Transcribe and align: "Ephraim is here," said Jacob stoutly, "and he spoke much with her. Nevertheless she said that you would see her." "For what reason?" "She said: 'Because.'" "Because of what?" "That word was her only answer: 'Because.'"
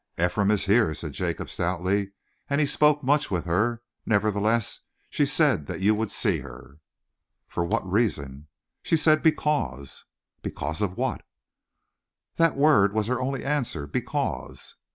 "Ephraim 0.17 0.49
is 0.49 0.65
here," 0.65 0.95
said 0.95 1.11
Jacob 1.13 1.47
stoutly, 1.47 2.09
"and 2.49 2.59
he 2.59 2.65
spoke 2.65 3.03
much 3.03 3.29
with 3.29 3.45
her. 3.45 3.83
Nevertheless 4.03 4.79
she 5.11 5.27
said 5.27 5.67
that 5.67 5.79
you 5.79 5.93
would 5.93 6.09
see 6.09 6.39
her." 6.39 6.79
"For 7.47 7.63
what 7.63 7.85
reason?" 7.87 8.47
"She 8.81 8.97
said: 8.97 9.21
'Because.'" 9.21 10.05
"Because 10.41 10.81
of 10.81 10.97
what?" 10.97 11.21
"That 12.37 12.55
word 12.55 12.93
was 12.95 13.05
her 13.05 13.21
only 13.21 13.45
answer: 13.45 13.85
'Because.'" 13.85 14.73